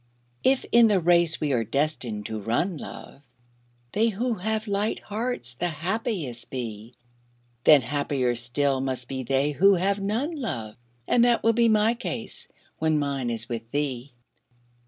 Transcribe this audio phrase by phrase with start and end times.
[0.43, 3.21] If in the race we are destined to run, love,
[3.91, 6.95] They who have light hearts the happiest be,
[7.65, 10.75] Then happier still must be they who have none, love.
[11.07, 12.47] And that will be my case
[12.79, 14.11] when mine is with thee.